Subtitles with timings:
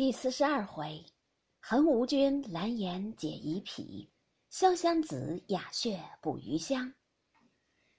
[0.00, 1.04] 第四十二回，
[1.60, 4.08] 横无君蓝颜解疑癖，
[4.50, 6.94] 潇湘子雅穴捕鱼香。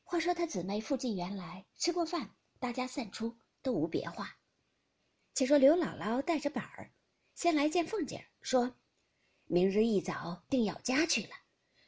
[0.03, 4.35] 话说他姊妹附近园来吃过饭，大家散出，都无别话。
[5.35, 6.89] 且说刘姥姥带着板儿，
[7.35, 8.73] 先来见凤姐儿，说
[9.45, 11.35] ：“明日一早定要家去了。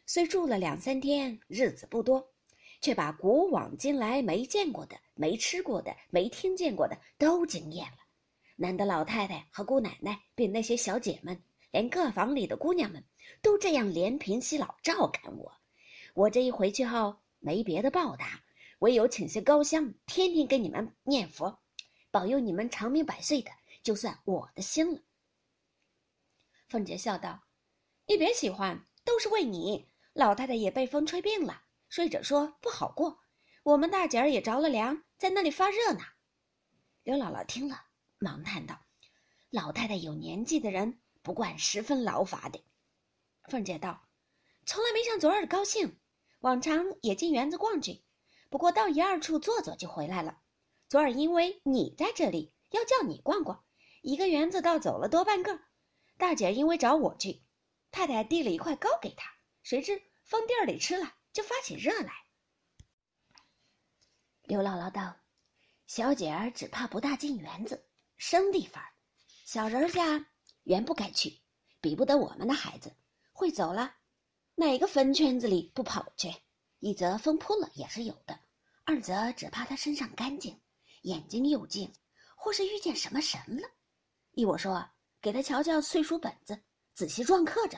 [0.06, 2.32] 虽住了两三天，日子不多，
[2.82, 7.98] 却把古往今来没见过的、没吃过的、没听见过的都惊艳了。”
[8.64, 13.04] 难得老太太和姑奶奶，并那些小姐们，连各房里的姑娘们，
[13.42, 15.52] 都这样怜贫惜老照看我。
[16.14, 18.42] 我这一回去后，没别的报答，
[18.80, 21.60] 唯有请些高香，天天给你们念佛，
[22.10, 23.52] 保佑你们长命百岁的，
[23.84, 25.02] 就算我的心了。
[26.70, 27.44] 凤姐笑道
[28.08, 29.90] ：“你别喜欢，都是为你。
[30.14, 33.20] 老太太也被风吹病了，睡着说不好过。
[33.64, 36.00] 我们大姐儿也着了凉，在那里发热呢。”
[37.04, 37.88] 刘姥姥听了。
[38.24, 38.82] 忙叹道
[39.52, 42.64] ：“老太太有年纪的人，不惯十分劳乏的。”
[43.50, 44.08] 凤姐道
[44.66, 46.00] ：“从来没像昨儿高兴，
[46.40, 48.02] 往常也进园子逛去，
[48.50, 50.40] 不过到一二处坐坐就回来了。
[50.88, 53.66] 昨儿因为你在这里，要叫你逛逛，
[54.02, 55.60] 一个园子倒走了多半个。
[56.18, 57.44] 大姐因为找我去，
[57.92, 59.30] 太太递了一块糕给她，
[59.62, 62.14] 谁知放地儿里吃了，就发起热来。”
[64.44, 65.18] 刘姥姥道
[65.88, 67.86] ：“小姐儿只怕不大进园子。”
[68.26, 68.82] 生地方，
[69.44, 70.26] 小人家
[70.64, 71.42] 原不该去，
[71.82, 72.90] 比不得我们的孩子。
[73.34, 73.96] 会走了，
[74.56, 76.34] 哪个坟圈子里不跑去？
[76.80, 78.40] 一则风扑了也是有的，
[78.86, 80.58] 二则只怕他身上干净，
[81.02, 81.92] 眼睛又净，
[82.38, 83.68] 或是遇见什么神了。
[84.32, 84.90] 依我说，
[85.22, 86.58] 给他瞧瞧岁数本子，
[86.94, 87.78] 仔细撞刻着。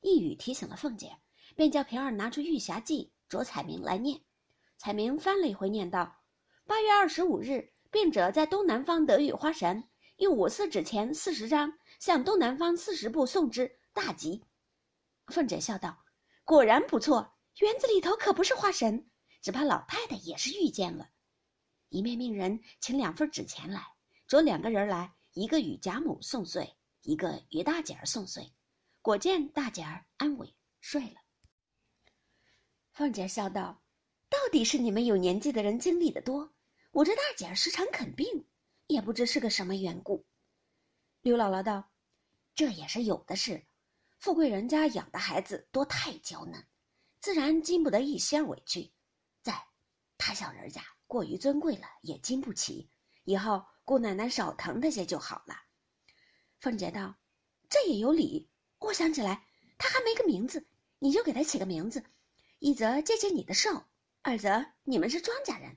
[0.00, 1.14] 一语提醒了凤姐，
[1.54, 4.18] 便叫平儿拿出《玉匣记》，着彩明来念。
[4.78, 6.22] 彩明翻了一回，念道
[6.66, 14.44] ：“八月二十五日。”病者在东南方得雨花神，用五四纸钱四十张，向东南方四十步送之，大吉。
[15.26, 16.04] 凤姐笑道
[16.44, 19.10] ：“果然不错，园子里头可不是花神，
[19.40, 21.08] 只怕老太太也是遇见了。”
[21.88, 23.82] 一面命人请两份纸钱来，
[24.26, 28.52] 着两个人来，一个与贾母送岁，一个与大姐儿送岁。
[29.00, 31.16] 果见大姐儿安稳睡了。
[32.92, 33.82] 凤姐笑道
[34.28, 36.52] ：“到底是你们有年纪的人经历的多。”
[36.90, 38.46] 我这大姐时常啃病，
[38.86, 40.26] 也不知是个什么缘故。
[41.20, 41.90] 刘姥姥道
[42.54, 43.66] ：“这也是有的事。
[44.18, 46.66] 富贵人家养的孩子多太娇嫩，
[47.20, 48.90] 自然经不得一些委屈。
[49.42, 49.66] 再，
[50.16, 52.90] 他小人家过于尊贵了，也经不起。
[53.24, 55.54] 以后姑奶奶少疼他些就好了。”
[56.58, 57.16] 凤姐道
[57.68, 58.50] ：“这也有理。
[58.78, 59.46] 我想起来，
[59.76, 60.66] 他还没个名字，
[60.98, 62.02] 你就给他起个名字。
[62.58, 63.84] 一则借借你的寿，
[64.22, 65.76] 二则你们是庄稼人。”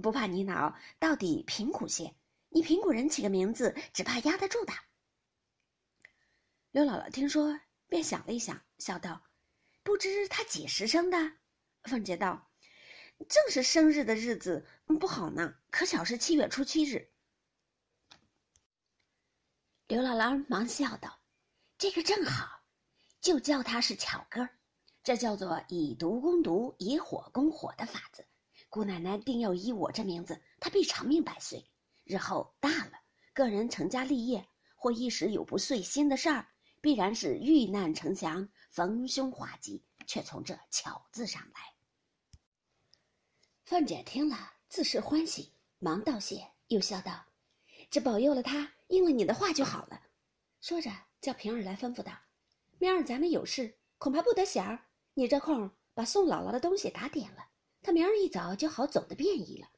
[0.00, 2.14] 不怕你恼，到底贫苦些。
[2.48, 4.72] 你贫苦人起个名字，只怕压得住的。
[6.72, 9.22] 刘姥姥听说，便想了一想，笑道
[9.84, 11.32] ：“不知他几时生的？”
[11.84, 12.50] 凤姐道
[13.28, 14.66] ：“正是生日的日子，
[14.98, 15.54] 不好呢。
[15.70, 17.12] 可巧是七月初七日。”
[19.86, 21.20] 刘姥姥忙笑道
[21.78, 22.62] ：“这个正好，
[23.20, 24.48] 就叫他是巧哥
[25.02, 28.26] 这叫做以毒攻毒，以火攻火的法子。”
[28.70, 31.68] 姑奶奶定要依我这名字，她必长命百岁。
[32.04, 32.92] 日后大了，
[33.34, 36.46] 个人成家立业，或一时有不遂心的事儿，
[36.80, 41.74] 必然是遇难成祥，逢凶化吉，却从这巧字上来。
[43.64, 47.24] 凤姐听了，自是欢喜，忙道谢，又笑道
[47.90, 50.00] ：“只保佑了他，应了你的话就好了。”
[50.62, 52.12] 说着，叫平儿来吩咐道
[52.78, 54.86] ：“明儿咱们有事，恐怕不得闲儿。
[55.14, 57.46] 你这空把宋姥姥的东西打点了。”
[57.82, 59.68] 他明儿一早就好走的便宜了。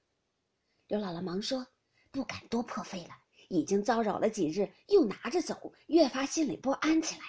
[0.89, 1.67] 刘姥姥忙说
[2.11, 3.11] ：“不敢多破费了，
[3.49, 7.23] 已经遭扰了几日，又拿着走，越发心里不安起来。”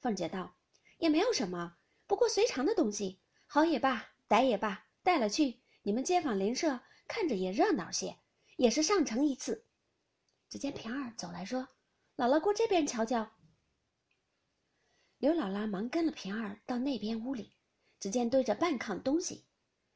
[0.00, 0.56] 凤姐道
[0.98, 8.18] ：“也没有什么，不过随常的东西，好也罢，歹也罢，带了去，你们街坊邻舍看着也热闹些，
[8.56, 9.66] 也是上乘一次。”
[10.48, 11.68] 只见平儿走来说
[12.16, 13.32] ：“姥姥过这边瞧瞧。”
[15.18, 17.54] 刘姥姥忙跟了平儿到那边屋里，
[17.98, 19.44] 只见堆着半炕东西。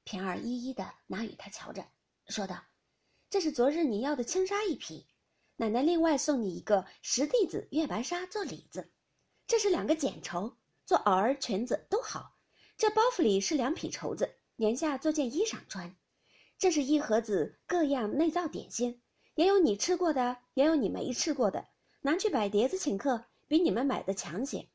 [0.05, 1.85] 平儿一一的拿与他瞧着，
[2.29, 2.64] 说道
[3.31, 5.06] ：“这是昨日你要的青纱一匹，
[5.56, 8.91] 奶奶另外送你一个石地子月白纱做里子。
[9.47, 10.56] 这是两个剪绸，
[10.87, 12.37] 做袄儿裙子都好。
[12.76, 15.94] 这包袱里是两匹绸子，年下做件衣裳穿。
[16.58, 19.02] 这是一盒子各样内造点心，
[19.35, 21.69] 也有你吃过的，也有你没吃过的，
[22.00, 24.69] 拿去摆碟子请客，比你们买的强些。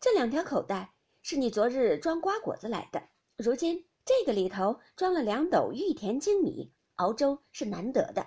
[0.00, 8.26] 这两条口袋是你昨日装瓜果子来的，如今。”这个里头装了两斗玉田精米，熬粥是难得的。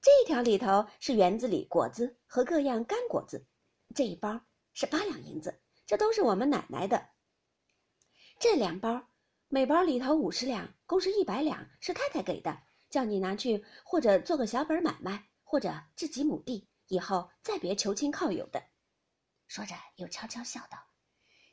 [0.00, 3.46] 这条里头是园子里果子和各样干果子，
[3.94, 4.40] 这一包
[4.72, 7.08] 是八两银子，这都是我们奶奶的。
[8.40, 9.08] 这两包，
[9.46, 12.60] 每包里头五十两，共是一百两，是太太给的，
[12.90, 18.64] 叫你拿去或者做个小本买卖，或者置几亩地，以后再别求亲靠友的。
[19.46, 20.78] 说着，又悄悄笑道：“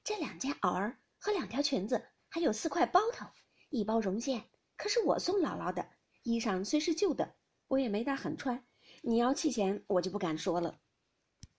[0.03, 3.27] 这两件袄儿和两条裙子，还有四块包头，
[3.69, 4.43] 一包绒线，
[4.77, 5.87] 可是我送姥姥的。
[6.23, 7.35] 衣裳虽是旧的。”
[7.69, 8.65] 我也没大很穿，
[9.03, 10.79] 你要弃钱，我就不敢说了。